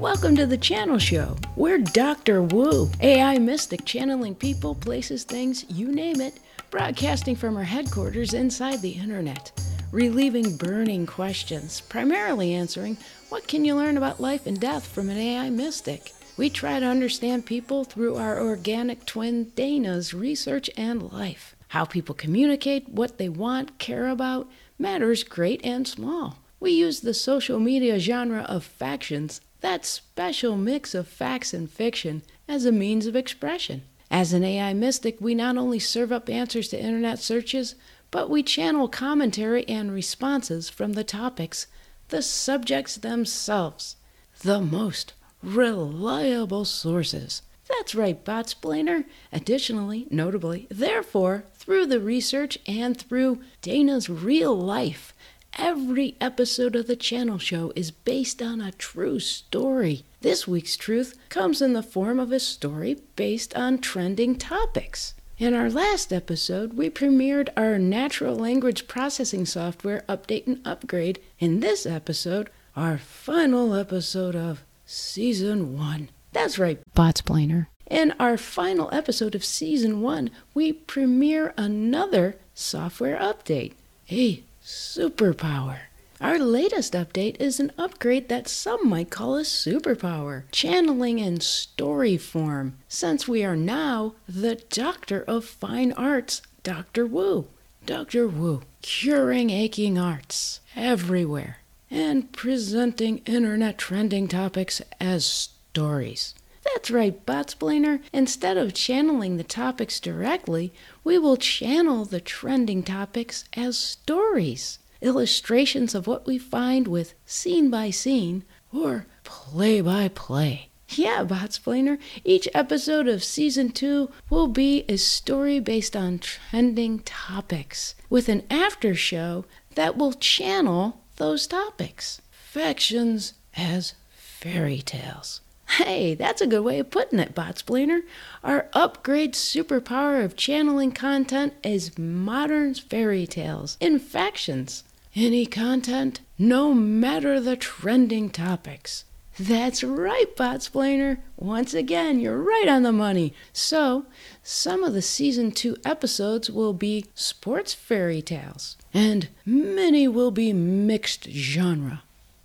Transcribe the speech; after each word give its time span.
Welcome 0.00 0.34
to 0.36 0.46
the 0.46 0.56
Channel 0.56 0.98
Show. 0.98 1.36
We're 1.56 1.76
Dr. 1.76 2.42
Wu, 2.42 2.90
AI 3.02 3.36
mystic 3.36 3.84
channeling 3.84 4.34
people, 4.34 4.74
places, 4.74 5.24
things, 5.24 5.66
you 5.68 5.92
name 5.92 6.22
it, 6.22 6.40
broadcasting 6.70 7.36
from 7.36 7.54
our 7.54 7.64
headquarters 7.64 8.32
inside 8.32 8.80
the 8.80 8.92
internet, 8.92 9.52
relieving 9.92 10.56
burning 10.56 11.04
questions, 11.04 11.82
primarily 11.82 12.54
answering 12.54 12.96
what 13.28 13.46
can 13.46 13.62
you 13.62 13.74
learn 13.74 13.98
about 13.98 14.22
life 14.22 14.46
and 14.46 14.58
death 14.58 14.86
from 14.86 15.10
an 15.10 15.18
AI 15.18 15.50
mystic. 15.50 16.14
We 16.38 16.48
try 16.48 16.80
to 16.80 16.86
understand 16.86 17.44
people 17.44 17.84
through 17.84 18.16
our 18.16 18.40
organic 18.40 19.04
twin 19.04 19.50
Dana's 19.54 20.14
research 20.14 20.70
and 20.78 21.12
life. 21.12 21.54
How 21.68 21.84
people 21.84 22.14
communicate, 22.14 22.88
what 22.88 23.18
they 23.18 23.28
want, 23.28 23.78
care 23.78 24.08
about, 24.08 24.48
matters 24.78 25.24
great 25.24 25.60
and 25.62 25.86
small. 25.86 26.38
We 26.58 26.70
use 26.70 27.00
the 27.00 27.12
social 27.12 27.58
media 27.58 27.98
genre 27.98 28.46
of 28.48 28.64
factions, 28.64 29.42
that 29.60 29.84
special 29.84 30.56
mix 30.56 30.94
of 30.94 31.06
facts 31.06 31.52
and 31.52 31.70
fiction, 31.70 32.22
as 32.48 32.64
a 32.64 32.72
means 32.72 33.06
of 33.06 33.16
expression. 33.16 33.82
As 34.10 34.32
an 34.32 34.42
AI 34.42 34.72
mystic, 34.74 35.20
we 35.20 35.34
not 35.34 35.56
only 35.56 35.78
serve 35.78 36.10
up 36.10 36.28
answers 36.28 36.68
to 36.68 36.80
internet 36.80 37.20
searches, 37.20 37.76
but 38.10 38.28
we 38.28 38.42
channel 38.42 38.88
commentary 38.88 39.66
and 39.68 39.92
responses 39.92 40.68
from 40.68 40.94
the 40.94 41.04
topics, 41.04 41.68
the 42.08 42.22
subjects 42.22 42.96
themselves, 42.96 43.96
the 44.42 44.60
most 44.60 45.12
reliable 45.42 46.64
sources. 46.64 47.42
That's 47.68 47.94
right, 47.94 48.24
Botsplainer. 48.24 49.04
Additionally, 49.32 50.08
notably, 50.10 50.66
therefore, 50.70 51.44
through 51.54 51.86
the 51.86 52.00
research 52.00 52.58
and 52.66 53.00
through 53.00 53.40
Dana's 53.62 54.08
real 54.08 54.58
life, 54.58 55.14
Every 55.58 56.16
episode 56.20 56.76
of 56.76 56.86
the 56.86 56.96
channel 56.96 57.38
show 57.38 57.72
is 57.74 57.90
based 57.90 58.40
on 58.40 58.60
a 58.60 58.72
true 58.72 59.18
story. 59.18 60.04
This 60.20 60.46
week's 60.46 60.76
truth 60.76 61.18
comes 61.28 61.60
in 61.60 61.72
the 61.72 61.82
form 61.82 62.18
of 62.20 62.32
a 62.32 62.40
story 62.40 62.98
based 63.16 63.56
on 63.56 63.78
trending 63.78 64.36
topics. 64.36 65.14
In 65.38 65.54
our 65.54 65.68
last 65.68 66.12
episode, 66.12 66.74
we 66.74 66.88
premiered 66.88 67.48
our 67.56 67.78
natural 67.78 68.36
language 68.36 68.86
processing 68.86 69.44
software 69.44 70.04
update 70.08 70.46
and 70.46 70.60
upgrade. 70.66 71.18
In 71.38 71.60
this 71.60 71.84
episode, 71.84 72.50
our 72.76 72.98
final 72.98 73.74
episode 73.74 74.36
of 74.36 74.62
Season 74.86 75.76
1. 75.76 76.10
That's 76.32 76.58
right, 76.58 76.78
Botsplainer. 76.94 77.66
In 77.90 78.14
our 78.20 78.36
final 78.36 78.88
episode 78.92 79.34
of 79.34 79.44
Season 79.44 80.00
1, 80.00 80.30
we 80.54 80.72
premiere 80.72 81.52
another 81.56 82.36
software 82.54 83.18
update. 83.18 83.72
A 84.12 84.44
superpower. 84.70 85.80
Our 86.20 86.38
latest 86.38 86.92
update 86.92 87.36
is 87.40 87.58
an 87.58 87.72
upgrade 87.76 88.28
that 88.28 88.46
some 88.46 88.88
might 88.88 89.10
call 89.10 89.36
a 89.36 89.42
superpower, 89.42 90.44
channeling 90.52 91.18
in 91.18 91.40
story 91.40 92.16
form, 92.16 92.76
since 92.88 93.26
we 93.26 93.42
are 93.42 93.56
now 93.56 94.14
the 94.28 94.62
Doctor 94.68 95.22
of 95.22 95.44
Fine 95.44 95.92
Arts, 95.92 96.42
Dr. 96.62 97.06
Wu. 97.06 97.48
Dr. 97.86 98.28
Wu, 98.28 98.62
curing 98.82 99.50
aching 99.50 99.98
arts 99.98 100.60
everywhere 100.76 101.58
and 101.90 102.30
presenting 102.32 103.18
internet 103.26 103.78
trending 103.78 104.28
topics 104.28 104.80
as 105.00 105.24
stories. 105.24 106.34
That's 106.62 106.90
right, 106.90 107.24
Botsplainer. 107.24 108.00
Instead 108.12 108.56
of 108.56 108.74
channeling 108.74 109.36
the 109.36 109.44
topics 109.44 109.98
directly, 109.98 110.72
we 111.02 111.18
will 111.18 111.36
channel 111.36 112.04
the 112.04 112.20
trending 112.20 112.82
topics 112.82 113.44
as 113.54 113.78
stories, 113.78 114.78
illustrations 115.00 115.94
of 115.94 116.06
what 116.06 116.26
we 116.26 116.38
find 116.38 116.86
with 116.86 117.14
scene 117.24 117.70
by 117.70 117.90
scene 117.90 118.44
or 118.72 119.06
play 119.24 119.80
by 119.80 120.08
play. 120.08 120.68
Yeah, 120.90 121.24
Botsplainer, 121.24 121.98
each 122.24 122.48
episode 122.52 123.06
of 123.06 123.22
Season 123.22 123.70
2 123.70 124.10
will 124.28 124.48
be 124.48 124.84
a 124.88 124.96
story 124.96 125.60
based 125.60 125.94
on 125.94 126.18
trending 126.18 126.98
topics, 127.00 127.94
with 128.08 128.28
an 128.28 128.42
after 128.50 128.94
show 128.94 129.44
that 129.76 129.96
will 129.96 130.12
channel 130.12 131.00
those 131.16 131.46
topics. 131.46 132.20
Factions 132.32 133.34
as 133.56 133.94
fairy 134.10 134.82
tales. 134.82 135.40
Hey, 135.76 136.14
that's 136.14 136.40
a 136.40 136.48
good 136.48 136.62
way 136.62 136.80
of 136.80 136.90
putting 136.90 137.20
it, 137.20 137.32
Botsplainer. 137.32 138.00
Our 138.42 138.68
upgrade 138.72 139.34
superpower 139.34 140.24
of 140.24 140.34
channeling 140.36 140.90
content 140.90 141.54
is 141.62 141.96
modern 141.96 142.74
fairy 142.74 143.24
tales 143.24 143.76
in 143.78 144.00
factions. 144.00 144.82
Any 145.14 145.46
content, 145.46 146.20
no 146.38 146.74
matter 146.74 147.38
the 147.38 147.56
trending 147.56 148.30
topics. 148.30 149.04
That's 149.38 149.84
right, 149.84 150.36
Botsplainer. 150.36 151.18
Once 151.36 151.72
again, 151.72 152.18
you're 152.18 152.42
right 152.42 152.68
on 152.68 152.82
the 152.82 152.92
money. 152.92 153.32
So, 153.52 154.06
some 154.42 154.82
of 154.82 154.92
the 154.92 155.02
season 155.02 155.52
2 155.52 155.76
episodes 155.84 156.50
will 156.50 156.72
be 156.72 157.06
sports 157.14 157.74
fairy 157.74 158.22
tales, 158.22 158.76
and 158.92 159.28
many 159.46 160.08
will 160.08 160.32
be 160.32 160.52
mixed 160.52 161.30
genre. 161.30 162.02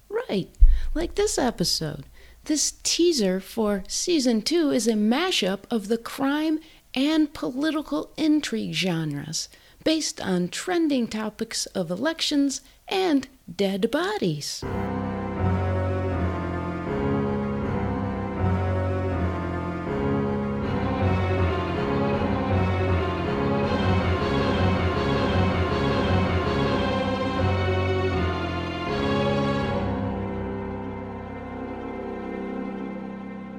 Right, 0.10 0.50
like 0.94 1.16
this 1.16 1.40
episode. 1.40 2.06
This 2.46 2.74
teaser 2.84 3.40
for 3.40 3.84
season 3.88 4.44
two 4.44 4.70
is 4.70 4.88
a 4.88 4.94
mashup 4.94 5.62
of 5.72 5.88
the 5.88 5.98
crime 5.98 6.60
and 6.94 7.34
political 7.34 8.12
intrigue 8.18 8.74
genres 8.76 9.50
based 9.84 10.22
on 10.22 10.50
trending 10.50 11.08
topics 11.08 11.66
of 11.68 11.90
elections 11.90 12.62
and 12.88 13.28
dead 13.56 13.90
bodies. 13.90 14.64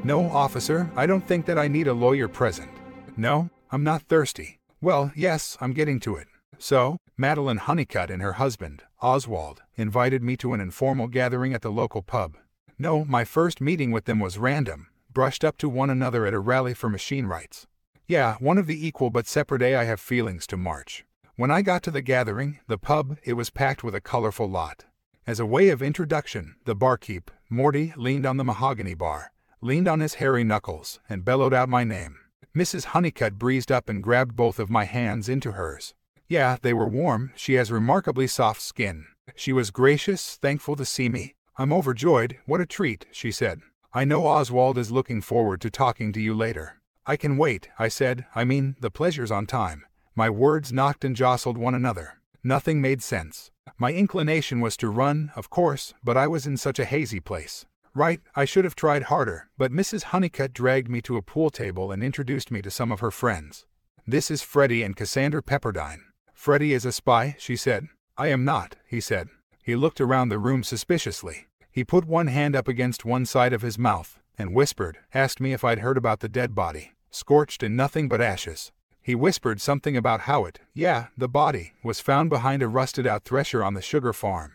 No, 0.06 0.30
officer, 0.30 0.88
I 0.94 1.04
don't 1.04 1.26
think 1.26 1.46
that 1.46 1.58
I 1.58 1.66
need 1.66 1.88
a 1.88 1.92
lawyer 1.92 2.28
present. 2.28 2.70
No, 3.16 3.50
I'm 3.72 3.82
not 3.82 4.02
thirsty. 4.02 4.60
Well, 4.80 5.10
yes, 5.16 5.58
I'm 5.60 5.72
getting 5.72 5.98
to 5.98 6.14
it. 6.14 6.28
So, 6.58 6.98
Madeline 7.16 7.56
Honeycutt 7.56 8.08
and 8.08 8.22
her 8.22 8.34
husband, 8.34 8.84
Oswald, 9.02 9.62
invited 9.74 10.22
me 10.22 10.36
to 10.36 10.52
an 10.54 10.60
informal 10.60 11.08
gathering 11.08 11.54
at 11.54 11.62
the 11.62 11.72
local 11.72 12.02
pub. 12.02 12.36
No, 12.78 13.04
my 13.04 13.24
first 13.24 13.60
meeting 13.60 13.90
with 13.90 14.04
them 14.04 14.20
was 14.20 14.38
random, 14.38 14.86
brushed 15.12 15.44
up 15.44 15.58
to 15.58 15.68
one 15.68 15.90
another 15.90 16.24
at 16.24 16.34
a 16.34 16.38
rally 16.38 16.72
for 16.72 16.88
machine 16.88 17.26
rights. 17.26 17.66
Yeah, 18.06 18.36
one 18.38 18.58
of 18.58 18.68
the 18.68 18.86
equal 18.86 19.10
but 19.10 19.26
separate 19.26 19.62
A 19.62 19.74
I 19.74 19.84
have 19.86 19.98
feelings 19.98 20.46
to 20.46 20.56
March. 20.56 21.04
When 21.34 21.50
I 21.50 21.62
got 21.62 21.82
to 21.82 21.90
the 21.90 22.00
gathering, 22.00 22.60
the 22.68 22.78
pub, 22.78 23.18
it 23.24 23.32
was 23.32 23.50
packed 23.50 23.82
with 23.82 23.96
a 23.96 24.00
colorful 24.00 24.48
lot. 24.48 24.84
As 25.26 25.40
a 25.40 25.46
way 25.46 25.68
of 25.70 25.82
introduction, 25.82 26.54
the 26.64 26.76
barkeep, 26.76 27.32
Morty, 27.50 27.92
leaned 27.96 28.24
on 28.24 28.36
the 28.36 28.44
mahogany 28.44 28.94
bar 28.94 29.32
leaned 29.60 29.88
on 29.88 30.00
his 30.00 30.14
hairy 30.14 30.44
knuckles, 30.44 31.00
and 31.08 31.24
bellowed 31.24 31.54
out 31.54 31.68
my 31.68 31.84
name. 31.84 32.16
Mrs. 32.56 32.86
Honeycutt 32.86 33.38
breezed 33.38 33.70
up 33.70 33.88
and 33.88 34.02
grabbed 34.02 34.36
both 34.36 34.58
of 34.58 34.70
my 34.70 34.84
hands 34.84 35.28
into 35.28 35.52
hers. 35.52 35.94
Yeah, 36.28 36.56
they 36.62 36.72
were 36.72 36.88
warm. 36.88 37.32
She 37.36 37.54
has 37.54 37.70
remarkably 37.70 38.26
soft 38.26 38.60
skin. 38.60 39.06
She 39.34 39.52
was 39.52 39.70
gracious, 39.70 40.36
thankful 40.36 40.76
to 40.76 40.84
see 40.84 41.08
me. 41.08 41.34
I'm 41.58 41.72
overjoyed. 41.72 42.38
What 42.46 42.60
a 42.60 42.66
treat, 42.66 43.06
she 43.12 43.30
said. 43.30 43.60
I 43.92 44.04
know 44.04 44.26
Oswald 44.26 44.78
is 44.78 44.90
looking 44.90 45.22
forward 45.22 45.60
to 45.62 45.70
talking 45.70 46.12
to 46.12 46.20
you 46.20 46.34
later. 46.34 46.80
I 47.06 47.16
can 47.16 47.36
wait, 47.36 47.68
I 47.78 47.88
said. 47.88 48.26
I 48.34 48.44
mean, 48.44 48.76
the 48.80 48.90
pleasure's 48.90 49.30
on 49.30 49.46
time. 49.46 49.84
My 50.14 50.28
words 50.28 50.72
knocked 50.72 51.04
and 51.04 51.14
jostled 51.14 51.56
one 51.56 51.74
another. 51.74 52.18
Nothing 52.42 52.80
made 52.80 53.02
sense. 53.02 53.50
My 53.78 53.92
inclination 53.92 54.60
was 54.60 54.76
to 54.78 54.88
run, 54.88 55.30
of 55.36 55.50
course, 55.50 55.94
but 56.02 56.16
I 56.16 56.26
was 56.26 56.46
in 56.46 56.56
such 56.56 56.78
a 56.78 56.84
hazy 56.84 57.20
place. 57.20 57.66
Right, 57.96 58.20
I 58.34 58.44
should 58.44 58.64
have 58.66 58.76
tried 58.76 59.04
harder, 59.04 59.48
but 59.56 59.72
Mrs. 59.72 60.02
Honeycutt 60.12 60.52
dragged 60.52 60.90
me 60.90 61.00
to 61.00 61.16
a 61.16 61.22
pool 61.22 61.48
table 61.48 61.90
and 61.90 62.02
introduced 62.02 62.50
me 62.50 62.60
to 62.60 62.70
some 62.70 62.92
of 62.92 63.00
her 63.00 63.10
friends. 63.10 63.64
This 64.06 64.30
is 64.30 64.42
Freddie 64.42 64.82
and 64.82 64.94
Cassandra 64.94 65.42
Pepperdine. 65.42 66.02
Freddie 66.34 66.74
is 66.74 66.84
a 66.84 66.92
spy, 66.92 67.36
she 67.38 67.56
said. 67.56 67.86
I 68.18 68.26
am 68.26 68.44
not, 68.44 68.76
he 68.86 69.00
said. 69.00 69.28
He 69.62 69.74
looked 69.74 69.98
around 69.98 70.28
the 70.28 70.38
room 70.38 70.62
suspiciously. 70.62 71.46
He 71.70 71.84
put 71.84 72.04
one 72.04 72.26
hand 72.26 72.54
up 72.54 72.68
against 72.68 73.06
one 73.06 73.24
side 73.24 73.54
of 73.54 73.62
his 73.62 73.78
mouth 73.78 74.18
and 74.36 74.54
whispered, 74.54 74.98
asked 75.14 75.40
me 75.40 75.54
if 75.54 75.64
I'd 75.64 75.78
heard 75.78 75.96
about 75.96 76.20
the 76.20 76.28
dead 76.28 76.54
body, 76.54 76.92
scorched 77.10 77.62
in 77.62 77.76
nothing 77.76 78.10
but 78.10 78.20
ashes. 78.20 78.72
He 79.00 79.14
whispered 79.14 79.58
something 79.58 79.96
about 79.96 80.20
how 80.20 80.44
it, 80.44 80.60
yeah, 80.74 81.06
the 81.16 81.30
body, 81.30 81.72
was 81.82 82.00
found 82.00 82.28
behind 82.28 82.62
a 82.62 82.68
rusted 82.68 83.06
out 83.06 83.24
thresher 83.24 83.64
on 83.64 83.72
the 83.72 83.80
sugar 83.80 84.12
farm. 84.12 84.52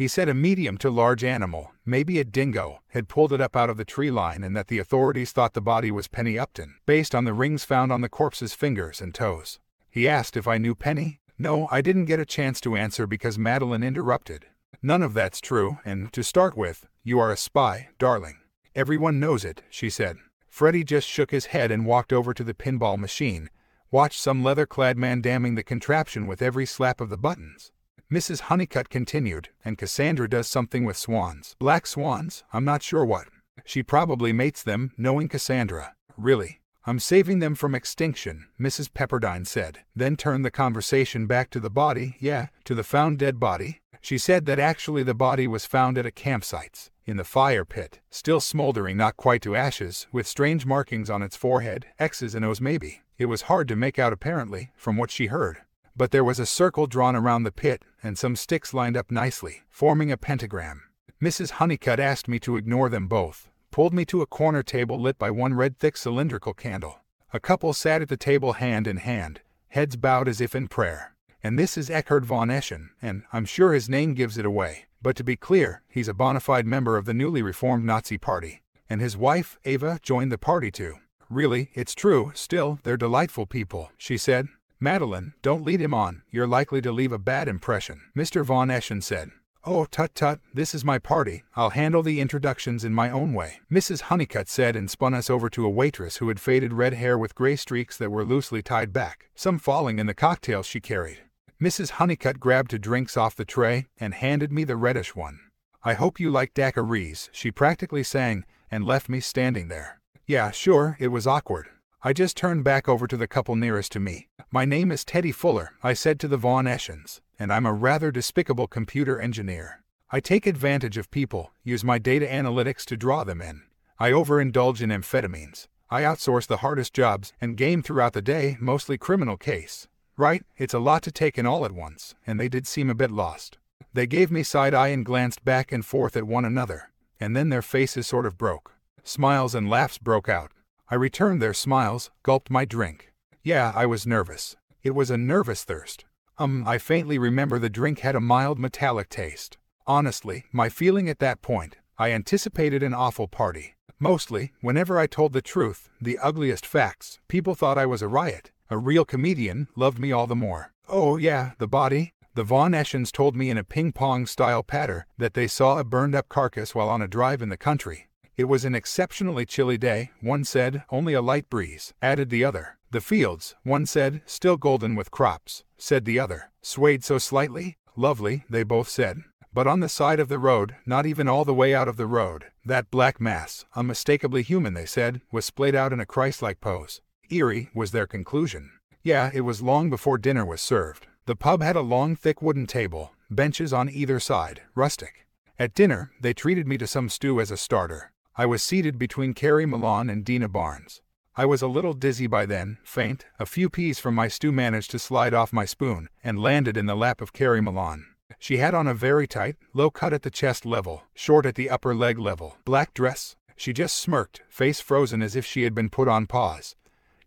He 0.00 0.08
said 0.08 0.30
a 0.30 0.34
medium 0.34 0.78
to 0.78 0.88
large 0.88 1.22
animal, 1.22 1.72
maybe 1.84 2.18
a 2.18 2.24
dingo, 2.24 2.80
had 2.88 3.06
pulled 3.06 3.34
it 3.34 3.40
up 3.42 3.54
out 3.54 3.68
of 3.68 3.76
the 3.76 3.84
tree 3.84 4.10
line 4.10 4.42
and 4.42 4.56
that 4.56 4.68
the 4.68 4.78
authorities 4.78 5.30
thought 5.30 5.52
the 5.52 5.60
body 5.60 5.90
was 5.90 6.08
Penny 6.08 6.38
Upton, 6.38 6.76
based 6.86 7.14
on 7.14 7.26
the 7.26 7.34
rings 7.34 7.64
found 7.64 7.92
on 7.92 8.00
the 8.00 8.08
corpse's 8.08 8.54
fingers 8.54 9.02
and 9.02 9.14
toes. 9.14 9.60
He 9.90 10.08
asked 10.08 10.38
if 10.38 10.48
I 10.48 10.56
knew 10.56 10.74
Penny. 10.74 11.20
No, 11.36 11.68
I 11.70 11.82
didn't 11.82 12.06
get 12.06 12.18
a 12.18 12.24
chance 12.24 12.62
to 12.62 12.78
answer 12.78 13.06
because 13.06 13.38
Madeline 13.38 13.82
interrupted. 13.82 14.46
None 14.80 15.02
of 15.02 15.12
that's 15.12 15.38
true, 15.38 15.80
and 15.84 16.10
to 16.14 16.24
start 16.24 16.56
with, 16.56 16.86
you 17.04 17.18
are 17.18 17.30
a 17.30 17.36
spy, 17.36 17.90
darling. 17.98 18.38
Everyone 18.74 19.20
knows 19.20 19.44
it, 19.44 19.60
she 19.68 19.90
said. 19.90 20.16
Freddie 20.48 20.82
just 20.82 21.06
shook 21.06 21.30
his 21.30 21.52
head 21.52 21.70
and 21.70 21.84
walked 21.84 22.10
over 22.10 22.32
to 22.32 22.42
the 22.42 22.54
pinball 22.54 22.96
machine, 22.96 23.50
watched 23.90 24.18
some 24.18 24.42
leather 24.42 24.64
clad 24.64 24.96
man 24.96 25.20
damming 25.20 25.56
the 25.56 25.62
contraption 25.62 26.26
with 26.26 26.40
every 26.40 26.64
slap 26.64 27.02
of 27.02 27.10
the 27.10 27.18
buttons. 27.18 27.70
Mrs. 28.10 28.40
Honeycutt 28.40 28.88
continued, 28.88 29.50
and 29.64 29.78
Cassandra 29.78 30.28
does 30.28 30.48
something 30.48 30.84
with 30.84 30.96
swans. 30.96 31.54
Black 31.60 31.86
swans, 31.86 32.42
I'm 32.52 32.64
not 32.64 32.82
sure 32.82 33.04
what. 33.04 33.28
She 33.64 33.84
probably 33.84 34.32
mates 34.32 34.64
them, 34.64 34.92
knowing 34.98 35.28
Cassandra. 35.28 35.94
Really. 36.16 36.60
I'm 36.86 36.98
saving 36.98 37.38
them 37.38 37.54
from 37.54 37.74
extinction, 37.74 38.48
Mrs. 38.58 38.90
Pepperdine 38.90 39.46
said, 39.46 39.80
then 39.94 40.16
turned 40.16 40.44
the 40.44 40.50
conversation 40.50 41.26
back 41.26 41.50
to 41.50 41.60
the 41.60 41.70
body, 41.70 42.16
yeah, 42.18 42.48
to 42.64 42.74
the 42.74 42.82
found 42.82 43.18
dead 43.18 43.38
body. 43.38 43.80
She 44.00 44.18
said 44.18 44.46
that 44.46 44.58
actually 44.58 45.02
the 45.04 45.14
body 45.14 45.46
was 45.46 45.66
found 45.66 45.96
at 45.96 46.06
a 46.06 46.10
campsite, 46.10 46.90
in 47.04 47.16
the 47.16 47.22
fire 47.22 47.64
pit, 47.64 48.00
still 48.10 48.40
smoldering 48.40 48.96
not 48.96 49.16
quite 49.16 49.42
to 49.42 49.54
ashes, 49.54 50.08
with 50.10 50.26
strange 50.26 50.66
markings 50.66 51.10
on 51.10 51.22
its 51.22 51.36
forehead, 51.36 51.86
X's 51.98 52.34
and 52.34 52.44
O's 52.44 52.60
maybe. 52.60 53.02
It 53.18 53.26
was 53.26 53.42
hard 53.42 53.68
to 53.68 53.76
make 53.76 53.98
out 53.98 54.12
apparently, 54.12 54.72
from 54.74 54.96
what 54.96 55.10
she 55.10 55.26
heard. 55.26 55.58
But 55.94 56.12
there 56.12 56.24
was 56.24 56.38
a 56.38 56.46
circle 56.46 56.86
drawn 56.86 57.14
around 57.14 57.42
the 57.42 57.52
pit, 57.52 57.82
and 58.02 58.18
some 58.18 58.36
sticks 58.36 58.74
lined 58.74 58.96
up 58.96 59.10
nicely, 59.10 59.62
forming 59.68 60.10
a 60.10 60.16
pentagram. 60.16 60.82
Mrs. 61.22 61.52
Honeycutt 61.52 62.00
asked 62.00 62.28
me 62.28 62.38
to 62.40 62.56
ignore 62.56 62.88
them 62.88 63.06
both, 63.06 63.48
pulled 63.70 63.92
me 63.92 64.04
to 64.06 64.22
a 64.22 64.26
corner 64.26 64.62
table 64.62 65.00
lit 65.00 65.18
by 65.18 65.30
one 65.30 65.54
red 65.54 65.78
thick 65.78 65.96
cylindrical 65.96 66.54
candle. 66.54 67.00
A 67.32 67.40
couple 67.40 67.72
sat 67.72 68.02
at 68.02 68.08
the 68.08 68.16
table 68.16 68.54
hand 68.54 68.86
in 68.86 68.96
hand, 68.96 69.40
heads 69.68 69.96
bowed 69.96 70.28
as 70.28 70.40
if 70.40 70.54
in 70.54 70.68
prayer. 70.68 71.14
And 71.42 71.58
this 71.58 71.78
is 71.78 71.88
Eckhard 71.88 72.24
von 72.24 72.48
Eschen, 72.48 72.88
and 73.00 73.22
I'm 73.32 73.44
sure 73.44 73.72
his 73.72 73.88
name 73.88 74.14
gives 74.14 74.36
it 74.36 74.44
away. 74.44 74.86
But 75.02 75.16
to 75.16 75.24
be 75.24 75.36
clear, 75.36 75.82
he's 75.88 76.08
a 76.08 76.14
bona 76.14 76.40
fide 76.40 76.66
member 76.66 76.96
of 76.96 77.06
the 77.06 77.14
newly 77.14 77.42
reformed 77.42 77.84
Nazi 77.84 78.18
Party. 78.18 78.62
And 78.88 79.00
his 79.00 79.16
wife, 79.16 79.58
Eva, 79.64 79.98
joined 80.02 80.32
the 80.32 80.38
party 80.38 80.70
too. 80.70 80.96
Really, 81.30 81.70
it's 81.74 81.94
true, 81.94 82.32
still, 82.34 82.80
they're 82.82 82.96
delightful 82.96 83.46
people, 83.46 83.92
she 83.96 84.18
said. 84.18 84.48
Madeline, 84.82 85.34
don't 85.42 85.62
lead 85.62 85.80
him 85.80 85.92
on, 85.92 86.22
you're 86.30 86.46
likely 86.46 86.80
to 86.80 86.90
leave 86.90 87.12
a 87.12 87.18
bad 87.18 87.48
impression, 87.48 88.00
Mr. 88.16 88.42
von 88.42 88.68
Eschen 88.68 89.02
said. 89.02 89.30
Oh, 89.62 89.84
tut 89.84 90.14
tut, 90.14 90.40
this 90.54 90.74
is 90.74 90.86
my 90.86 90.98
party. 90.98 91.42
I'll 91.54 91.70
handle 91.70 92.02
the 92.02 92.18
introductions 92.18 92.82
in 92.82 92.94
my 92.94 93.10
own 93.10 93.34
way, 93.34 93.60
Mrs. 93.70 94.02
Honeycutt 94.02 94.48
said 94.48 94.76
and 94.76 94.90
spun 94.90 95.12
us 95.12 95.28
over 95.28 95.50
to 95.50 95.66
a 95.66 95.70
waitress 95.70 96.16
who 96.16 96.28
had 96.28 96.40
faded 96.40 96.72
red 96.72 96.94
hair 96.94 97.18
with 97.18 97.34
gray 97.34 97.56
streaks 97.56 97.98
that 97.98 98.10
were 98.10 98.24
loosely 98.24 98.62
tied 98.62 98.90
back, 98.90 99.28
some 99.34 99.58
falling 99.58 99.98
in 99.98 100.06
the 100.06 100.14
cocktails 100.14 100.64
she 100.64 100.80
carried. 100.80 101.18
Mrs. 101.60 101.90
Honeycutt 101.90 102.40
grabbed 102.40 102.70
two 102.70 102.78
drinks 102.78 103.18
off 103.18 103.36
the 103.36 103.44
tray 103.44 103.86
and 103.98 104.14
handed 104.14 104.50
me 104.50 104.64
the 104.64 104.76
reddish 104.76 105.14
one. 105.14 105.40
I 105.84 105.92
hope 105.92 106.18
you 106.18 106.30
like 106.30 106.54
daiquiris, 106.54 107.28
she 107.32 107.50
practically 107.50 108.02
sang, 108.02 108.46
and 108.70 108.86
left 108.86 109.10
me 109.10 109.20
standing 109.20 109.68
there. 109.68 110.00
Yeah, 110.26 110.52
sure, 110.52 110.96
it 110.98 111.08
was 111.08 111.26
awkward. 111.26 111.68
I 112.02 112.14
just 112.14 112.34
turned 112.34 112.64
back 112.64 112.88
over 112.88 113.06
to 113.06 113.16
the 113.18 113.28
couple 113.28 113.56
nearest 113.56 113.92
to 113.92 114.00
me. 114.00 114.28
My 114.50 114.64
name 114.64 114.90
is 114.90 115.04
Teddy 115.04 115.32
Fuller, 115.32 115.74
I 115.82 115.92
said 115.92 116.18
to 116.20 116.28
the 116.28 116.38
Von 116.38 116.64
Eschens, 116.64 117.20
and 117.38 117.52
I'm 117.52 117.66
a 117.66 117.74
rather 117.74 118.10
despicable 118.10 118.66
computer 118.66 119.20
engineer. 119.20 119.82
I 120.10 120.20
take 120.20 120.46
advantage 120.46 120.96
of 120.96 121.10
people, 121.10 121.52
use 121.62 121.84
my 121.84 121.98
data 121.98 122.24
analytics 122.24 122.86
to 122.86 122.96
draw 122.96 123.22
them 123.22 123.42
in. 123.42 123.64
I 123.98 124.12
overindulge 124.12 124.80
in 124.80 124.88
amphetamines. 124.88 125.68
I 125.90 126.00
outsource 126.00 126.46
the 126.46 126.58
hardest 126.58 126.94
jobs 126.94 127.34
and 127.38 127.54
game 127.54 127.82
throughout 127.82 128.14
the 128.14 128.22
day, 128.22 128.56
mostly 128.60 128.96
criminal 128.96 129.36
case. 129.36 129.86
Right, 130.16 130.42
it's 130.56 130.72
a 130.72 130.78
lot 130.78 131.02
to 131.02 131.12
take 131.12 131.36
in 131.36 131.44
all 131.44 131.66
at 131.66 131.72
once, 131.72 132.14
and 132.26 132.40
they 132.40 132.48
did 132.48 132.66
seem 132.66 132.88
a 132.88 132.94
bit 132.94 133.10
lost. 133.10 133.58
They 133.92 134.06
gave 134.06 134.30
me 134.30 134.42
side 134.42 134.72
eye 134.72 134.88
and 134.88 135.04
glanced 135.04 135.44
back 135.44 135.70
and 135.70 135.84
forth 135.84 136.16
at 136.16 136.24
one 136.24 136.46
another, 136.46 136.92
and 137.20 137.36
then 137.36 137.50
their 137.50 137.60
faces 137.60 138.06
sort 138.06 138.24
of 138.24 138.38
broke. 138.38 138.72
Smiles 139.04 139.54
and 139.54 139.68
laughs 139.68 139.98
broke 139.98 140.30
out. 140.30 140.52
I 140.92 140.96
returned 140.96 141.40
their 141.40 141.54
smiles, 141.54 142.10
gulped 142.24 142.50
my 142.50 142.64
drink. 142.64 143.12
Yeah, 143.44 143.72
I 143.76 143.86
was 143.86 144.08
nervous. 144.08 144.56
It 144.82 144.90
was 144.90 145.08
a 145.08 145.16
nervous 145.16 145.62
thirst. 145.62 146.04
Um, 146.36 146.64
I 146.66 146.78
faintly 146.78 147.16
remember 147.16 147.60
the 147.60 147.70
drink 147.70 148.00
had 148.00 148.16
a 148.16 148.20
mild 148.20 148.58
metallic 148.58 149.08
taste. 149.08 149.56
Honestly, 149.86 150.46
my 150.50 150.68
feeling 150.68 151.08
at 151.08 151.20
that 151.20 151.42
point, 151.42 151.76
I 151.96 152.10
anticipated 152.10 152.82
an 152.82 152.92
awful 152.92 153.28
party. 153.28 153.76
Mostly, 154.00 154.52
whenever 154.62 154.98
I 154.98 155.06
told 155.06 155.32
the 155.32 155.42
truth, 155.42 155.88
the 156.00 156.18
ugliest 156.18 156.66
facts, 156.66 157.20
people 157.28 157.54
thought 157.54 157.78
I 157.78 157.86
was 157.86 158.02
a 158.02 158.08
riot. 158.08 158.50
A 158.68 158.76
real 158.76 159.04
comedian 159.04 159.68
loved 159.76 160.00
me 160.00 160.10
all 160.10 160.26
the 160.26 160.34
more. 160.34 160.72
Oh, 160.88 161.16
yeah, 161.16 161.52
the 161.58 161.68
body. 161.68 162.14
The 162.34 162.42
Von 162.42 162.72
Eschens 162.72 163.12
told 163.12 163.36
me 163.36 163.48
in 163.48 163.58
a 163.58 163.64
ping 163.64 163.92
pong 163.92 164.26
style 164.26 164.64
patter 164.64 165.06
that 165.18 165.34
they 165.34 165.46
saw 165.46 165.78
a 165.78 165.84
burned 165.84 166.16
up 166.16 166.28
carcass 166.28 166.74
while 166.74 166.88
on 166.88 167.00
a 167.00 167.06
drive 167.06 167.42
in 167.42 167.48
the 167.48 167.56
country. 167.56 168.08
It 168.40 168.48
was 168.48 168.64
an 168.64 168.74
exceptionally 168.74 169.44
chilly 169.44 169.76
day, 169.76 170.12
one 170.22 170.44
said, 170.44 170.84
only 170.88 171.12
a 171.12 171.20
light 171.20 171.50
breeze, 171.50 171.92
added 172.00 172.30
the 172.30 172.42
other. 172.42 172.78
The 172.90 173.02
fields, 173.02 173.54
one 173.64 173.84
said, 173.84 174.22
still 174.24 174.56
golden 174.56 174.94
with 174.94 175.10
crops, 175.10 175.62
said 175.76 176.06
the 176.06 176.18
other, 176.18 176.50
swayed 176.62 177.04
so 177.04 177.18
slightly, 177.18 177.76
lovely, 177.96 178.46
they 178.48 178.62
both 178.62 178.88
said. 178.88 179.24
But 179.52 179.66
on 179.66 179.80
the 179.80 179.90
side 179.90 180.20
of 180.20 180.30
the 180.30 180.38
road, 180.38 180.74
not 180.86 181.04
even 181.04 181.28
all 181.28 181.44
the 181.44 181.52
way 181.52 181.74
out 181.74 181.86
of 181.86 181.98
the 181.98 182.06
road, 182.06 182.46
that 182.64 182.90
black 182.90 183.20
mass, 183.20 183.66
unmistakably 183.76 184.42
human, 184.42 184.72
they 184.72 184.86
said, 184.86 185.20
was 185.30 185.44
splayed 185.44 185.74
out 185.74 185.92
in 185.92 186.00
a 186.00 186.06
Christ-like 186.06 186.62
pose. 186.62 187.02
Eerie 187.28 187.68
was 187.74 187.90
their 187.90 188.06
conclusion. 188.06 188.70
Yeah, 189.02 189.30
it 189.34 189.42
was 189.42 189.60
long 189.60 189.90
before 189.90 190.16
dinner 190.16 190.46
was 190.46 190.62
served. 190.62 191.06
The 191.26 191.36
pub 191.36 191.60
had 191.60 191.76
a 191.76 191.82
long, 191.82 192.16
thick 192.16 192.40
wooden 192.40 192.66
table, 192.66 193.12
benches 193.30 193.74
on 193.74 193.90
either 193.90 194.18
side, 194.18 194.62
rustic. 194.74 195.26
At 195.58 195.74
dinner, 195.74 196.12
they 196.18 196.32
treated 196.32 196.66
me 196.66 196.78
to 196.78 196.86
some 196.86 197.10
stew 197.10 197.38
as 197.38 197.50
a 197.50 197.58
starter. 197.58 198.12
I 198.36 198.46
was 198.46 198.62
seated 198.62 198.98
between 198.98 199.34
Carrie 199.34 199.66
Milan 199.66 200.08
and 200.08 200.24
Dina 200.24 200.48
Barnes. 200.48 201.02
I 201.36 201.46
was 201.46 201.62
a 201.62 201.66
little 201.66 201.94
dizzy 201.94 202.26
by 202.26 202.46
then, 202.46 202.78
faint. 202.84 203.26
A 203.38 203.46
few 203.46 203.68
peas 203.68 203.98
from 203.98 204.14
my 204.14 204.28
stew 204.28 204.52
managed 204.52 204.90
to 204.92 204.98
slide 204.98 205.34
off 205.34 205.52
my 205.52 205.64
spoon 205.64 206.08
and 206.22 206.40
landed 206.40 206.76
in 206.76 206.86
the 206.86 206.94
lap 206.94 207.20
of 207.20 207.32
Carrie 207.32 207.60
Milan. 207.60 208.06
She 208.38 208.58
had 208.58 208.74
on 208.74 208.86
a 208.86 208.94
very 208.94 209.26
tight, 209.26 209.56
low 209.74 209.90
cut 209.90 210.12
at 210.12 210.22
the 210.22 210.30
chest 210.30 210.64
level, 210.64 211.02
short 211.14 211.44
at 211.44 211.56
the 211.56 211.68
upper 211.68 211.94
leg 211.94 212.18
level, 212.18 212.56
black 212.64 212.94
dress. 212.94 213.36
She 213.56 213.72
just 213.72 213.96
smirked, 213.96 214.42
face 214.48 214.80
frozen 214.80 215.22
as 215.22 215.36
if 215.36 215.44
she 215.44 215.64
had 215.64 215.74
been 215.74 215.90
put 215.90 216.08
on 216.08 216.26
pause. 216.26 216.76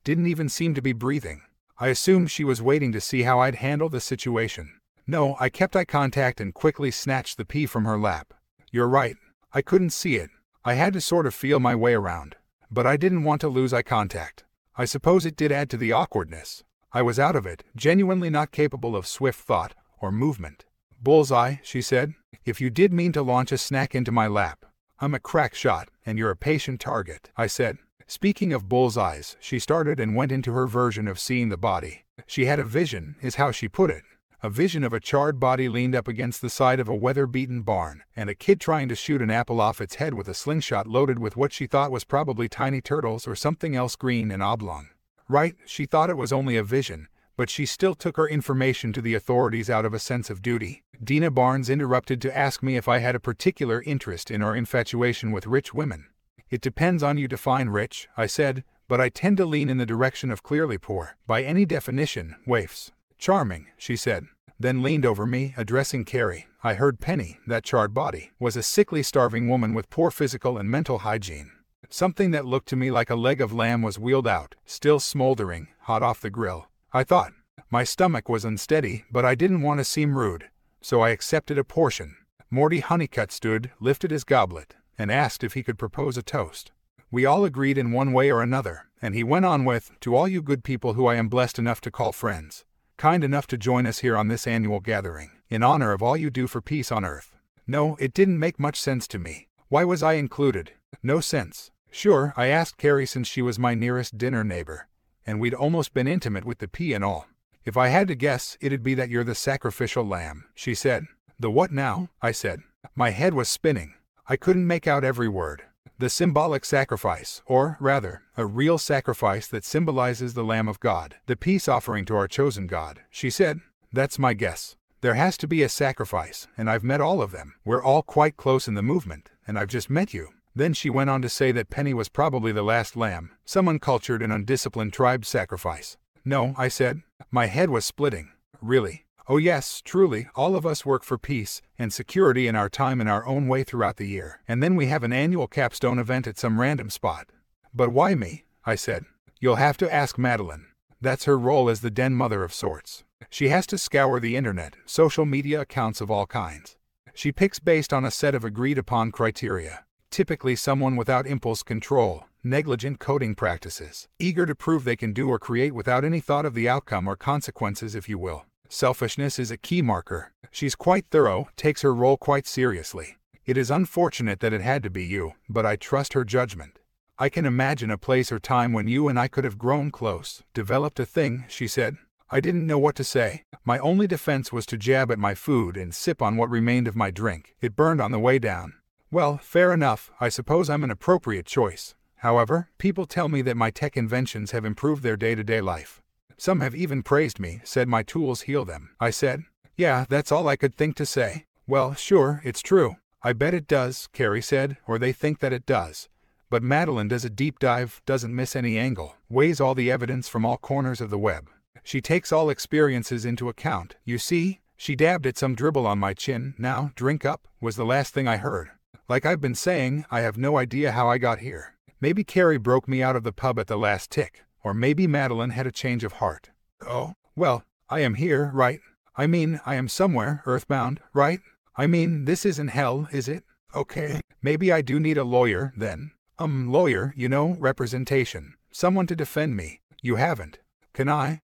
Didn't 0.04 0.28
even 0.28 0.50
seem 0.50 0.74
to 0.74 0.82
be 0.82 0.94
breathing. 0.94 1.42
I 1.78 1.90
assumed 1.90 2.32
she 2.32 2.44
was 2.44 2.62
waiting 2.62 2.92
to 2.94 3.02
see 3.02 3.24
how 3.24 3.40
I'd 3.40 3.56
handle 3.56 3.90
the 3.90 4.00
situation. 4.00 4.80
No, 5.06 5.36
I 5.40 5.50
kept 5.50 5.76
eye 5.76 5.86
contact 5.86 6.40
and 6.40 6.54
quickly 6.54 6.92
snatched 6.92 7.38
the 7.38 7.46
pea 7.46 7.66
from 7.66 7.86
her 7.86 7.98
lap. 7.98 8.34
You're 8.72 8.88
right. 8.88 9.18
I 9.54 9.62
couldn't 9.62 9.92
see 9.92 10.16
it, 10.16 10.30
I 10.66 10.76
had 10.76 10.94
to 10.94 11.02
sort 11.02 11.28
of 11.28 11.34
feel 11.34 11.60
my 11.60 11.76
way 11.76 11.94
around, 11.94 12.38
but 12.72 12.88
I 12.88 12.96
didn't 12.96 13.26
want 13.26 13.42
to 13.42 13.50
lose 13.50 13.74
eye 13.74 13.82
contact. 13.82 14.46
I 14.78 14.86
suppose 14.86 15.26
it 15.26 15.36
did 15.36 15.52
add 15.52 15.70
to 15.72 15.78
the 15.78 15.92
awkwardness. 15.92 16.64
I 16.94 17.02
was 17.02 17.20
out 17.20 17.36
of 17.36 17.46
it, 17.46 17.66
genuinely 17.76 18.30
not 18.30 18.54
capable 18.54 18.96
of 18.96 19.06
swift 19.06 19.42
thought 19.42 19.76
or 20.00 20.10
movement. 20.10 20.64
Bullseye, 21.02 21.56
she 21.64 21.82
said, 21.82 22.14
if 22.46 22.62
you 22.62 22.70
did 22.70 22.94
mean 22.94 23.12
to 23.12 23.22
launch 23.22 23.52
a 23.52 23.58
snack 23.58 23.94
into 23.94 24.12
my 24.12 24.28
lap. 24.28 24.66
I'm 25.02 25.14
a 25.14 25.20
crack 25.20 25.54
shot, 25.54 25.90
and 26.06 26.18
you're 26.18 26.32
a 26.32 26.38
patient 26.38 26.80
target, 26.80 27.30
I 27.36 27.48
said. 27.48 27.78
Speaking 28.08 28.54
of 28.54 28.70
bullseyes, 28.70 29.36
she 29.42 29.60
started 29.60 30.00
and 30.00 30.16
went 30.16 30.32
into 30.32 30.54
her 30.54 30.66
version 30.66 31.10
of 31.10 31.20
seeing 31.20 31.50
the 31.50 31.58
body. 31.58 32.06
She 32.26 32.46
had 32.46 32.60
a 32.60 32.64
vision, 32.64 33.16
is 33.22 33.36
how 33.36 33.52
she 33.52 33.68
put 33.68 33.90
it, 33.90 34.04
a 34.44 34.50
vision 34.50 34.84
of 34.84 34.92
a 34.92 35.00
charred 35.00 35.40
body 35.40 35.70
leaned 35.70 35.96
up 35.96 36.06
against 36.06 36.42
the 36.42 36.50
side 36.50 36.82
of 36.82 36.90
a 36.90 36.96
weather-beaten 36.96 37.62
barn, 37.62 38.04
and 38.14 38.30
a 38.30 38.36
kid 38.36 38.60
trying 38.60 38.90
to 38.90 38.96
shoot 38.96 39.22
an 39.22 39.32
apple 39.32 39.62
off 39.62 39.80
its 39.80 39.96
head 39.96 40.14
with 40.14 40.28
a 40.28 40.34
slingshot 40.34 40.86
loaded 40.86 41.18
with 41.18 41.38
what 41.38 41.54
she 41.54 41.66
thought 41.66 41.94
was 41.94 42.04
probably 42.04 42.50
tiny 42.50 42.82
turtles 42.82 43.26
or 43.26 43.38
something 43.38 43.74
else 43.74 43.96
green 43.96 44.30
and 44.30 44.44
oblong. 44.44 44.90
Right, 45.30 45.56
she 45.66 45.86
thought 45.86 46.10
it 46.10 46.18
was 46.18 46.34
only 46.34 46.58
a 46.58 46.64
vision, 46.64 47.08
but 47.38 47.50
she 47.50 47.66
still 47.66 47.96
took 47.96 48.18
her 48.18 48.28
information 48.28 48.92
to 48.92 49.02
the 49.02 49.14
authorities 49.14 49.70
out 49.70 49.86
of 49.86 49.94
a 49.94 50.00
sense 50.00 50.30
of 50.30 50.42
duty. 50.42 50.84
Dina 51.02 51.32
Barnes 51.32 51.70
interrupted 51.70 52.22
to 52.22 52.38
ask 52.38 52.62
me 52.62 52.76
if 52.76 52.90
I 52.90 52.98
had 52.98 53.16
a 53.16 53.22
particular 53.22 53.82
interest 53.84 54.30
in 54.30 54.44
or 54.44 54.58
infatuation 54.58 55.32
with 55.32 55.48
rich 55.48 55.74
women. 55.74 56.08
It 56.50 56.60
depends 56.60 57.02
on 57.02 57.18
you 57.18 57.30
to 57.30 57.38
define 57.38 57.70
rich, 57.70 58.10
I 58.18 58.26
said, 58.26 58.66
but 58.90 59.00
I 59.00 59.08
tend 59.08 59.38
to 59.38 59.46
lean 59.46 59.70
in 59.70 59.78
the 59.78 59.86
direction 59.86 60.30
of 60.30 60.44
clearly 60.44 60.78
poor. 60.78 61.16
By 61.26 61.44
any 61.44 61.66
definition, 61.66 62.36
waifs. 62.46 62.92
Charming, 63.24 63.68
she 63.78 63.96
said 63.96 64.28
then 64.60 64.84
leaned 64.84 65.06
over 65.06 65.26
me, 65.26 65.54
addressing 65.56 66.04
Carrie. 66.04 66.48
I 66.62 66.74
heard 66.74 67.00
Penny, 67.00 67.40
that 67.48 67.64
charred 67.64 67.94
body, 67.94 68.32
was 68.38 68.58
a 68.58 68.62
sickly, 68.62 69.02
starving 69.02 69.48
woman 69.48 69.74
with 69.74 69.90
poor 69.90 70.12
physical 70.12 70.58
and 70.58 70.70
mental 70.70 71.00
hygiene. 71.00 71.52
Something 71.90 72.32
that 72.32 72.46
looked 72.46 72.68
to 72.70 72.76
me 72.76 72.92
like 72.92 73.10
a 73.10 73.16
leg 73.16 73.40
of 73.40 73.54
lamb 73.54 73.82
was 73.82 73.98
wheeled 73.98 74.28
out, 74.28 74.56
still 74.66 75.00
smoldering, 75.00 75.70
hot 75.84 76.04
off 76.04 76.20
the 76.20 76.30
grill. 76.30 76.68
I 76.92 77.06
thought. 77.06 77.32
My 77.72 77.86
stomach 77.86 78.28
was 78.28 78.44
unsteady, 78.44 79.06
but 79.10 79.24
I 79.24 79.36
didn't 79.36 79.62
want 79.62 79.80
to 79.80 79.86
seem 79.86 80.18
rude, 80.18 80.50
so 80.82 81.00
I 81.00 81.12
accepted 81.12 81.58
a 81.58 81.64
portion. 81.64 82.18
Morty 82.52 82.82
Honeycutt 82.82 83.32
stood, 83.32 83.72
lifted 83.80 84.12
his 84.12 84.26
goblet, 84.26 84.76
and 84.98 85.10
asked 85.10 85.46
if 85.46 85.54
he 85.54 85.64
could 85.64 85.80
propose 85.80 86.18
a 86.18 86.24
toast. 86.24 86.74
We 87.10 87.26
all 87.26 87.46
agreed 87.46 87.78
in 87.78 87.94
one 87.94 88.12
way 88.12 88.30
or 88.30 88.42
another, 88.42 88.88
and 89.02 89.16
he 89.16 89.24
went 89.24 89.46
on 89.46 89.64
with, 89.64 89.92
To 90.02 90.14
all 90.14 90.28
you 90.28 90.42
good 90.42 90.66
people 90.66 90.94
who 90.94 91.08
I 91.08 91.16
am 91.16 91.30
blessed 91.30 91.58
enough 91.58 91.80
to 91.82 91.92
call 91.92 92.12
friends 92.12 92.66
kind 92.98 93.24
enough 93.24 93.48
to 93.48 93.58
join 93.58 93.86
us 93.86 94.00
here 94.00 94.18
on 94.18 94.28
this 94.28 94.48
annual 94.48 94.80
gathering, 94.80 95.32
in 95.50 95.64
honor 95.64 95.92
of 95.92 96.02
all 96.02 96.18
you 96.18 96.30
do 96.30 96.48
for 96.48 96.62
peace 96.62 96.92
on 96.92 97.06
earth. 97.06 97.36
No, 97.66 97.96
it 98.00 98.14
didn't 98.14 98.40
make 98.40 98.60
much 98.60 98.80
sense 98.80 99.08
to 99.10 99.20
me. 99.20 99.48
Why 99.70 99.84
was 99.84 100.04
I 100.04 100.14
included? 100.14 100.72
No 101.02 101.20
sense. 101.20 101.72
Sure, 101.92 102.34
I 102.36 102.48
asked 102.48 102.78
Carrie 102.78 103.06
since 103.06 103.28
she 103.28 103.42
was 103.42 103.60
my 103.60 103.76
nearest 103.76 104.18
dinner 104.18 104.44
neighbor, 104.44 104.88
and 105.26 105.40
we'd 105.40 105.54
almost 105.54 105.94
been 105.94 106.08
intimate 106.08 106.46
with 106.46 106.60
the 106.60 106.68
pea 106.68 106.94
and 106.94 107.04
all. 107.04 107.28
If 107.66 107.78
I 107.78 107.88
had 107.88 108.08
to 108.10 108.16
guess, 108.16 108.58
it'd 108.62 108.84
be 108.84 108.94
that 108.96 109.10
you're 109.10 109.24
the 109.24 109.36
sacrificial 109.36 110.06
lamb, 110.06 110.46
she 110.54 110.76
said. 110.76 111.06
The 111.40 111.50
what 111.50 111.72
now? 111.72 112.10
I 112.22 112.32
said. 112.32 112.62
My 112.96 113.12
head 113.12 113.34
was 113.34 113.48
spinning. 113.48 113.94
I 114.28 114.36
couldn't 114.36 114.68
make 114.68 114.88
out 114.88 115.04
every 115.04 115.30
word. 115.30 115.64
The 116.04 116.10
symbolic 116.10 116.66
sacrifice, 116.66 117.42
or 117.46 117.78
rather, 117.80 118.24
a 118.36 118.46
real 118.46 118.78
sacrifice 118.78 119.48
that 119.48 119.64
symbolizes 119.64 120.34
the 120.34 120.44
Lamb 120.44 120.68
of 120.68 120.82
God, 120.82 121.16
the 121.28 121.38
peace 121.38 121.70
offering 121.70 122.04
to 122.04 122.16
our 122.18 122.28
chosen 122.28 122.68
God, 122.68 123.00
she 123.10 123.30
said. 123.30 123.62
That's 123.94 124.20
my 124.20 124.34
guess. 124.34 124.76
There 125.00 125.14
has 125.14 125.38
to 125.38 125.48
be 125.48 125.64
a 125.64 125.70
sacrifice, 125.70 126.50
and 126.58 126.70
I've 126.70 126.84
met 126.84 127.00
all 127.00 127.22
of 127.22 127.32
them. 127.32 127.54
We're 127.64 127.82
all 127.82 128.02
quite 128.02 128.36
close 128.36 128.68
in 128.68 128.74
the 128.74 128.82
movement, 128.82 129.30
and 129.48 129.58
I've 129.58 129.70
just 129.70 129.90
met 129.90 130.14
you. 130.14 130.34
Then 130.54 130.74
she 130.74 130.90
went 130.90 131.10
on 131.10 131.22
to 131.22 131.30
say 131.30 131.54
that 131.54 131.70
Penny 131.70 131.94
was 131.94 132.10
probably 132.10 132.52
the 132.52 132.64
last 132.64 132.98
lamb, 132.98 133.32
some 133.46 133.70
uncultured 133.70 134.22
and 134.22 134.34
undisciplined 134.34 134.92
tribe 134.92 135.24
sacrifice. 135.24 135.96
No, 136.26 136.54
I 136.58 136.68
said. 136.68 137.04
My 137.32 137.46
head 137.46 137.70
was 137.70 137.86
splitting. 137.86 138.30
Really. 138.62 139.06
Oh, 139.30 139.38
yes, 139.38 139.82
truly, 139.82 140.28
all 140.36 140.54
of 140.54 140.66
us 140.66 140.86
work 140.86 141.04
for 141.04 141.18
peace 141.18 141.62
and 141.80 141.94
security 141.94 142.46
in 142.46 142.58
our 142.58 142.68
time 142.68 143.00
in 143.00 143.08
our 143.08 143.26
own 143.26 143.48
way 143.48 143.64
throughout 143.64 143.96
the 143.96 144.08
year, 144.08 144.42
and 144.50 144.62
then 144.62 144.76
we 144.76 144.88
have 144.88 145.02
an 145.02 145.14
annual 145.14 145.48
capstone 145.48 145.98
event 145.98 146.28
at 146.28 146.38
some 146.38 146.60
random 146.60 146.90
spot. 146.90 147.28
But 147.74 147.94
why 147.94 148.16
me? 148.16 148.44
I 148.66 148.76
said. 148.76 149.06
You'll 149.40 149.56
have 149.56 149.78
to 149.78 149.94
ask 149.94 150.18
Madeline. 150.18 150.66
That's 151.00 151.24
her 151.24 151.38
role 151.38 151.70
as 151.70 151.80
the 151.80 151.90
den 151.90 152.16
mother 152.16 152.44
of 152.44 152.54
sorts. 152.54 153.06
She 153.30 153.48
has 153.48 153.66
to 153.68 153.78
scour 153.78 154.20
the 154.20 154.36
internet, 154.36 154.76
social 154.86 155.26
media 155.26 155.62
accounts 155.62 156.02
of 156.02 156.12
all 156.12 156.26
kinds. 156.26 156.76
She 157.14 157.32
picks 157.32 157.60
based 157.60 157.94
on 157.94 158.04
a 158.04 158.12
set 158.12 158.36
of 158.36 158.44
agreed 158.44 158.78
upon 158.78 159.12
criteria. 159.12 159.86
Typically, 160.12 160.56
someone 160.56 160.98
without 160.98 161.26
impulse 161.26 161.64
control, 161.64 162.26
negligent 162.44 163.00
coding 163.00 163.36
practices, 163.36 164.08
eager 164.20 164.46
to 164.46 164.54
prove 164.54 164.84
they 164.84 164.96
can 164.98 165.14
do 165.14 165.30
or 165.30 165.40
create 165.40 165.74
without 165.74 166.04
any 166.04 166.20
thought 166.20 166.46
of 166.46 166.54
the 166.54 166.68
outcome 166.68 167.08
or 167.08 167.16
consequences, 167.16 167.96
if 167.96 168.10
you 168.10 168.20
will. 168.20 168.46
Selfishness 168.74 169.38
is 169.38 169.52
a 169.52 169.58
key 169.58 169.84
marker. 169.84 170.32
She's 170.50 170.74
quite 170.74 171.06
thorough, 171.12 171.48
takes 171.56 171.84
her 171.84 171.94
role 171.94 172.18
quite 172.18 172.48
seriously. 172.48 173.18
It 173.46 173.56
is 173.56 173.70
unfortunate 173.70 174.40
that 174.40 174.52
it 174.52 174.62
had 174.62 174.82
to 174.82 174.90
be 174.90 175.06
you, 175.06 175.34
but 175.48 175.64
I 175.64 175.76
trust 175.76 176.14
her 176.14 176.26
judgment. 176.26 176.80
I 177.20 177.30
can 177.30 177.46
imagine 177.46 177.92
a 177.92 178.00
place 178.00 178.32
or 178.32 178.40
time 178.40 178.74
when 178.74 178.88
you 178.88 179.08
and 179.08 179.20
I 179.20 179.28
could 179.28 179.44
have 179.44 179.60
grown 179.60 179.92
close, 179.92 180.42
developed 180.56 181.00
a 181.00 181.06
thing, 181.06 181.46
she 181.48 181.68
said. 181.68 181.98
I 182.32 182.40
didn't 182.40 182.66
know 182.66 182.80
what 182.80 182.96
to 182.96 183.04
say. 183.04 183.44
My 183.64 183.78
only 183.78 184.08
defense 184.08 184.52
was 184.52 184.66
to 184.66 184.78
jab 184.78 185.12
at 185.12 185.20
my 185.20 185.36
food 185.36 185.78
and 185.78 185.94
sip 185.94 186.20
on 186.20 186.36
what 186.36 186.50
remained 186.50 186.88
of 186.88 186.96
my 186.96 187.12
drink. 187.12 187.56
It 187.62 187.76
burned 187.76 188.02
on 188.02 188.12
the 188.12 188.18
way 188.18 188.40
down. 188.40 188.74
Well, 189.12 189.38
fair 189.38 189.72
enough, 189.72 190.10
I 190.20 190.30
suppose 190.30 190.68
I'm 190.68 190.84
an 190.84 190.90
appropriate 190.90 191.46
choice. 191.46 191.94
However, 192.16 192.70
people 192.80 193.06
tell 193.06 193.30
me 193.30 193.44
that 193.44 193.56
my 193.56 193.70
tech 193.70 193.96
inventions 193.96 194.50
have 194.50 194.66
improved 194.66 195.04
their 195.04 195.16
day 195.16 195.36
to 195.36 195.44
day 195.44 195.62
life. 195.62 196.02
Some 196.38 196.62
have 196.62 196.76
even 196.76 197.04
praised 197.04 197.40
me, 197.40 197.62
said 197.64 197.88
my 197.88 198.04
tools 198.04 198.42
heal 198.42 198.66
them. 198.66 198.92
I 199.00 199.10
said, 199.10 199.44
Yeah, 199.76 200.06
that's 200.10 200.32
all 200.32 200.48
I 200.48 200.56
could 200.56 200.76
think 200.76 200.96
to 200.98 201.06
say. 201.06 201.46
Well, 201.68 201.94
sure, 201.94 202.42
it's 202.44 202.62
true. 202.62 202.98
I 203.22 203.34
bet 203.34 203.54
it 203.54 203.68
does, 203.68 204.10
Carrie 204.12 204.42
said, 204.42 204.78
or 204.86 205.00
they 205.00 205.14
think 205.14 205.40
that 205.40 205.54
it 205.54 205.66
does. 205.66 206.10
But 206.50 206.62
Madeline 206.62 207.08
does 207.08 207.26
a 207.26 207.30
deep 207.30 207.58
dive, 207.58 208.02
doesn't 208.06 208.36
miss 208.36 208.56
any 208.56 208.78
angle, 208.78 209.16
weighs 209.30 209.62
all 209.62 209.74
the 209.74 209.90
evidence 209.90 210.28
from 210.28 210.46
all 210.46 210.58
corners 210.58 211.02
of 211.02 211.10
the 211.10 211.18
web. 211.18 211.50
She 211.84 212.02
takes 212.02 212.32
all 212.32 212.50
experiences 212.50 213.26
into 213.26 213.50
account. 213.50 213.96
You 214.06 214.18
see, 214.18 214.60
she 214.76 214.96
dabbed 214.96 215.26
at 215.26 215.38
some 215.38 215.56
dribble 215.56 215.88
on 215.88 216.00
my 216.00 216.14
chin. 216.14 216.54
Now, 216.58 216.92
drink 216.96 217.26
up, 217.26 217.48
was 217.62 217.76
the 217.76 217.86
last 217.86 218.14
thing 218.14 218.28
I 218.28 218.38
heard. 218.38 218.72
Like 219.08 219.26
I've 219.26 219.42
been 219.42 219.56
saying, 219.56 220.06
I 220.12 220.22
have 220.22 220.38
no 220.38 220.58
idea 220.58 220.92
how 220.92 221.10
I 221.10 221.18
got 221.18 221.40
here. 221.40 221.76
Maybe 222.00 222.24
Carrie 222.24 222.58
broke 222.58 222.88
me 222.88 223.02
out 223.02 223.16
of 223.16 223.24
the 223.24 223.32
pub 223.32 223.58
at 223.58 223.68
the 223.68 223.78
last 223.78 224.12
tick, 224.12 224.44
or 224.64 224.74
maybe 224.74 225.08
Madeline 225.08 225.52
had 225.52 225.68
a 225.68 225.72
change 225.72 226.04
of 226.04 226.14
heart. 226.14 226.50
Oh, 226.88 227.14
well, 227.36 227.64
I 227.90 228.00
am 228.00 228.16
here, 228.16 228.50
right? 228.54 228.80
I 229.16 229.28
mean, 229.28 229.60
I 229.66 229.76
am 229.76 229.88
somewhere, 229.88 230.42
earthbound, 230.46 231.00
right? 231.14 231.40
I 231.76 231.88
mean, 231.88 232.26
this 232.26 232.46
isn't 232.46 232.70
hell, 232.70 233.08
is 233.12 233.28
it? 233.28 233.44
Okay, 233.76 234.22
maybe 234.42 234.72
I 234.72 234.82
do 234.82 235.00
need 235.00 235.18
a 235.18 235.24
lawyer, 235.24 235.74
then. 235.76 236.12
Um, 236.40 236.72
lawyer, 236.72 237.14
you 237.16 237.30
know, 237.30 237.56
representation. 237.60 238.54
Someone 238.72 239.08
to 239.08 239.16
defend 239.16 239.56
me. 239.56 239.82
You 240.02 240.16
haven't. 240.16 240.60
Can 240.94 241.10
I? 241.10 241.40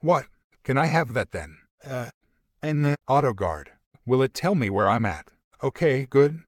What? 0.00 0.26
Can 0.64 0.78
I 0.78 0.86
have 0.86 1.14
that 1.14 1.32
then? 1.32 1.58
Uh, 1.86 2.10
and 2.62 2.84
the 2.84 2.96
auto 3.08 3.32
guard. 3.32 3.70
Will 4.06 4.22
it 4.22 4.34
tell 4.34 4.54
me 4.54 4.70
where 4.70 4.88
I'm 4.88 5.06
at? 5.06 5.26
Okay, 5.62 6.06
good. 6.08 6.40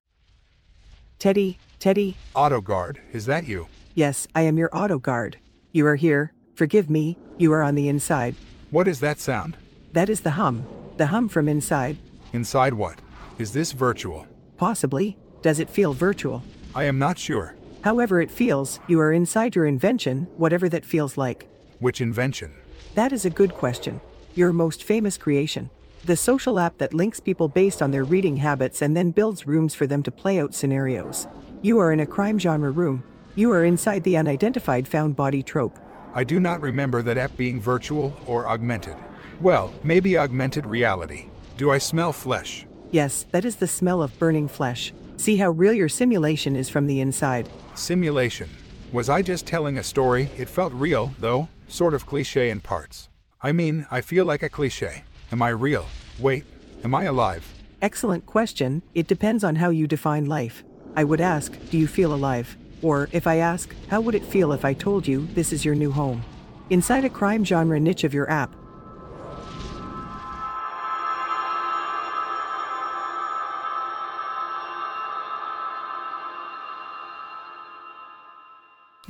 Teddy, 1.18 1.58
Teddy, 1.78 2.16
Auto 2.34 2.60
guard, 2.60 3.00
is 3.12 3.24
that 3.26 3.46
you? 3.46 3.68
yes, 3.94 4.26
I 4.34 4.42
am 4.42 4.58
your 4.58 4.68
auto 4.72 4.98
guard. 4.98 5.38
You 5.76 5.86
are 5.88 5.96
here. 5.96 6.32
Forgive 6.54 6.88
me, 6.88 7.18
you 7.36 7.52
are 7.52 7.62
on 7.62 7.74
the 7.74 7.90
inside. 7.90 8.34
What 8.70 8.88
is 8.88 8.98
that 9.00 9.18
sound? 9.18 9.58
That 9.92 10.08
is 10.08 10.22
the 10.22 10.30
hum. 10.30 10.66
The 10.96 11.08
hum 11.08 11.28
from 11.28 11.50
inside. 11.50 11.98
Inside 12.32 12.72
what? 12.72 12.98
Is 13.36 13.52
this 13.52 13.72
virtual? 13.72 14.26
Possibly. 14.56 15.18
Does 15.42 15.60
it 15.60 15.68
feel 15.68 15.92
virtual? 15.92 16.42
I 16.74 16.84
am 16.84 16.98
not 16.98 17.18
sure. 17.18 17.56
However, 17.82 18.22
it 18.22 18.30
feels, 18.30 18.80
you 18.86 18.98
are 19.00 19.12
inside 19.12 19.54
your 19.54 19.66
invention, 19.66 20.26
whatever 20.38 20.70
that 20.70 20.86
feels 20.86 21.18
like. 21.18 21.46
Which 21.78 22.00
invention? 22.00 22.54
That 22.94 23.12
is 23.12 23.26
a 23.26 23.36
good 23.38 23.52
question. 23.52 24.00
Your 24.34 24.54
most 24.54 24.82
famous 24.82 25.18
creation. 25.18 25.68
The 26.06 26.16
social 26.16 26.58
app 26.58 26.78
that 26.78 26.94
links 26.94 27.20
people 27.20 27.48
based 27.48 27.82
on 27.82 27.90
their 27.90 28.04
reading 28.04 28.38
habits 28.38 28.80
and 28.80 28.96
then 28.96 29.10
builds 29.10 29.46
rooms 29.46 29.74
for 29.74 29.86
them 29.86 30.02
to 30.04 30.10
play 30.10 30.40
out 30.40 30.54
scenarios. 30.54 31.26
You 31.60 31.78
are 31.80 31.92
in 31.92 32.00
a 32.00 32.06
crime 32.06 32.38
genre 32.38 32.70
room. 32.70 33.04
You 33.38 33.52
are 33.52 33.66
inside 33.66 34.02
the 34.02 34.16
unidentified 34.16 34.88
found 34.88 35.14
body 35.14 35.42
trope. 35.42 35.78
I 36.14 36.24
do 36.24 36.40
not 36.40 36.62
remember 36.62 37.02
that 37.02 37.18
app 37.18 37.36
being 37.36 37.60
virtual 37.60 38.16
or 38.24 38.48
augmented. 38.48 38.96
Well, 39.42 39.74
maybe 39.84 40.16
augmented 40.16 40.64
reality. 40.64 41.26
Do 41.58 41.70
I 41.70 41.76
smell 41.76 42.14
flesh? 42.14 42.66
Yes, 42.92 43.26
that 43.32 43.44
is 43.44 43.56
the 43.56 43.66
smell 43.66 44.02
of 44.02 44.18
burning 44.18 44.48
flesh. 44.48 44.94
See 45.18 45.36
how 45.36 45.50
real 45.50 45.74
your 45.74 45.90
simulation 45.90 46.56
is 46.56 46.70
from 46.70 46.86
the 46.86 47.02
inside. 47.02 47.46
Simulation. 47.74 48.48
Was 48.90 49.10
I 49.10 49.20
just 49.20 49.46
telling 49.46 49.76
a 49.76 49.82
story? 49.82 50.30
It 50.38 50.48
felt 50.48 50.72
real, 50.72 51.14
though, 51.18 51.50
sort 51.68 51.92
of 51.92 52.06
cliche 52.06 52.48
in 52.48 52.60
parts. 52.60 53.10
I 53.42 53.52
mean, 53.52 53.86
I 53.90 54.00
feel 54.00 54.24
like 54.24 54.42
a 54.42 54.48
cliche. 54.48 55.04
Am 55.30 55.42
I 55.42 55.50
real? 55.50 55.84
Wait, 56.18 56.44
am 56.84 56.94
I 56.94 57.04
alive? 57.04 57.46
Excellent 57.82 58.24
question. 58.24 58.80
It 58.94 59.06
depends 59.06 59.44
on 59.44 59.56
how 59.56 59.68
you 59.68 59.86
define 59.86 60.24
life. 60.24 60.64
I 60.94 61.04
would 61.04 61.20
ask, 61.20 61.52
do 61.68 61.76
you 61.76 61.86
feel 61.86 62.14
alive? 62.14 62.56
Or 62.86 63.08
if 63.10 63.26
I 63.26 63.38
ask, 63.38 63.74
how 63.88 64.00
would 64.00 64.14
it 64.14 64.24
feel 64.24 64.52
if 64.52 64.64
I 64.64 64.72
told 64.72 65.08
you 65.08 65.26
this 65.34 65.52
is 65.52 65.64
your 65.64 65.74
new 65.74 65.90
home? 65.90 66.22
Inside 66.70 67.04
a 67.04 67.10
crime 67.10 67.44
genre 67.44 67.80
niche 67.80 68.04
of 68.04 68.14
your 68.14 68.30
app, 68.30 68.54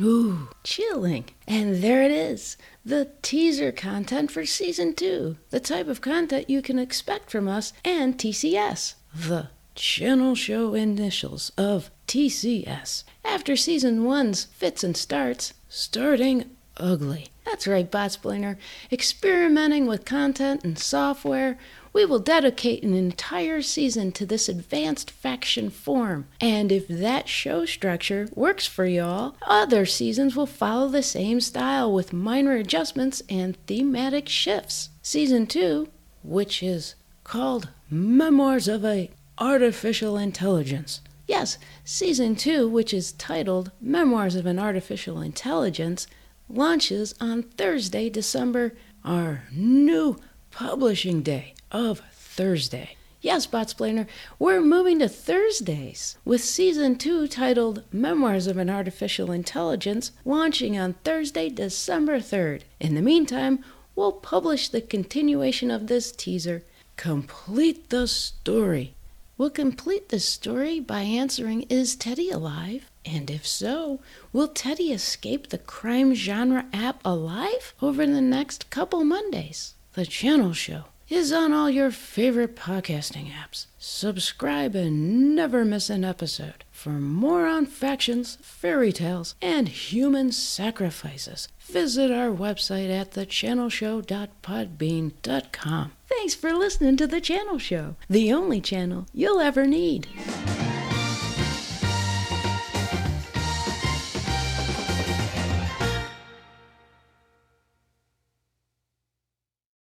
Ooh, 0.01 0.49
chilling. 0.63 1.25
And 1.47 1.83
there 1.83 2.03
it 2.03 2.11
is 2.11 2.57
the 2.83 3.11
teaser 3.21 3.73
content 3.73 4.31
for 4.31 4.47
season 4.47 4.95
two, 4.95 5.37
the 5.51 5.61
type 5.61 5.89
of 5.89 6.01
content 6.01 6.49
you 6.49 6.63
can 6.63 6.79
expect 6.79 7.31
from 7.31 7.47
us 7.47 7.75
and 7.85 8.17
TCS, 8.17 8.95
the 9.15 9.49
channel 9.77 10.35
show 10.35 10.75
initials 10.75 11.53
of 11.57 11.91
TCS. 12.09 13.05
After 13.25 13.55
season 13.57 14.05
one's 14.05 14.45
fits 14.45 14.83
and 14.83 14.97
starts, 14.97 15.55
starting 15.69 16.51
ugly. 16.79 17.29
That's 17.45 17.67
right, 17.67 17.91
Botsplainer. 17.91 18.57
Experimenting 18.91 19.87
with 19.87 20.05
content 20.05 20.65
and 20.65 20.79
software, 20.79 21.59
we 21.93 22.05
will 22.05 22.19
dedicate 22.19 22.83
an 22.83 22.93
entire 22.93 23.63
season 23.63 24.13
to 24.13 24.27
this 24.27 24.49
advanced 24.49 25.11
faction 25.11 25.71
form. 25.71 26.27
And 26.41 26.73
if 26.73 26.89
that 26.89 27.29
show 27.29 27.65
structure 27.65 28.29
works 28.35 28.67
for 28.67 28.85
y'all, 28.85 29.37
other 29.47 29.87
seasons 29.87 30.35
will 30.35 30.47
follow 30.47 30.89
the 30.89 31.03
same 31.03 31.41
style 31.41 31.93
with 31.93 32.13
minor 32.13 32.57
adjustments 32.57 33.23
and 33.29 33.57
thematic 33.67 34.29
shifts. 34.29 34.91
Season 35.01 35.47
2, 35.47 35.89
which 36.23 36.63
is 36.63 36.97
called 37.25 37.69
Memoirs 37.89 38.69
of 38.69 38.85
a 38.85 39.11
Artificial 39.39 40.17
Intelligence. 40.17 41.03
Yes, 41.27 41.59
season 41.85 42.37
2, 42.37 42.69
which 42.69 42.95
is 42.95 43.13
titled 43.13 43.71
Memoirs 43.81 44.35
of 44.35 44.47
an 44.47 44.59
Artificial 44.59 45.21
Intelligence, 45.21 46.07
launches 46.49 47.15
on 47.21 47.43
Thursday, 47.43 48.09
December, 48.09 48.75
our 49.05 49.45
new 49.53 50.17
publishing 50.51 51.23
day 51.23 51.55
of 51.71 52.01
Thursday. 52.13 52.97
Yes, 53.21 53.47
Botsplainer, 53.47 54.07
we're 54.39 54.63
moving 54.63 55.01
to 55.01 55.09
Thursdays 55.09 56.17
with 56.25 56.43
season 56.43 56.97
two 56.97 57.29
titled 57.29 57.83
Memoirs 57.93 58.47
of 58.47 58.57
an 58.57 58.71
Artificial 58.71 59.33
Intelligence 59.33 60.13
launching 60.25 60.79
on 60.79 60.95
Thursday, 61.05 61.51
December 61.51 62.21
3rd. 62.21 62.63
In 62.81 62.95
the 62.95 63.03
meantime, 63.03 63.63
we'll 63.95 64.13
publish 64.13 64.69
the 64.69 64.81
continuation 64.81 65.71
of 65.71 65.89
this 65.89 66.11
teaser, 66.11 66.63
complete 66.97 67.91
the 67.91 68.07
story, 68.07 68.96
We'll 69.39 69.51
complete 69.51 70.09
this 70.09 70.25
story 70.27 70.81
by 70.81 71.03
answering 71.03 71.63
Is 71.69 71.95
Teddy 71.95 72.31
alive? 72.31 72.91
And 73.05 73.31
if 73.31 73.47
so, 73.47 74.01
will 74.33 74.49
Teddy 74.49 74.93
escape 74.93 75.49
the 75.51 75.59
crime 75.59 76.15
genre 76.15 76.65
app 76.73 77.03
alive 77.05 77.75
over 77.83 78.07
the 78.07 78.23
next 78.23 78.71
couple 78.71 79.05
Mondays? 79.05 79.75
The 79.93 80.07
Channel 80.07 80.55
Show 80.55 80.85
is 81.11 81.33
on 81.33 81.53
all 81.53 81.69
your 81.69 81.91
favorite 81.91 82.57
podcasting 82.57 83.31
apps. 83.31 83.67
Subscribe 83.79 84.75
and 84.75 85.37
never 85.37 85.67
miss 85.67 85.91
an 85.91 86.03
episode. 86.03 86.65
For 86.87 87.01
more 87.01 87.49
on 87.49 87.67
factions, 87.67 88.39
fairy 88.41 88.93
tales, 88.93 89.35
and 89.43 89.69
human 89.69 90.31
sacrifices, 90.31 91.49
visit 91.59 92.13
our 92.13 92.29
website 92.29 92.91
at 92.91 93.11
thechannelshow.podbean.com. 93.11 95.93
Thanks 96.09 96.35
for 96.37 96.53
listening 96.53 96.97
to 96.99 97.09
The 97.09 97.21
Channel 97.21 97.59
Show, 97.59 97.97
the 98.09 98.33
only 98.33 98.61
channel 98.61 99.09
you'll 99.13 99.41
ever 99.41 99.67
need. 99.67 100.07